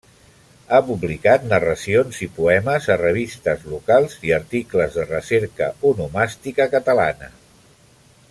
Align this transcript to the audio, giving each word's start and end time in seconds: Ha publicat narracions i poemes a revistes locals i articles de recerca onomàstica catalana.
Ha 0.75 0.77
publicat 0.85 1.43
narracions 1.49 2.21
i 2.27 2.27
poemes 2.37 2.87
a 2.95 2.97
revistes 3.01 3.67
locals 3.75 4.15
i 4.29 4.33
articles 4.39 4.97
de 5.01 5.05
recerca 5.11 5.69
onomàstica 5.91 6.67
catalana. 6.75 7.29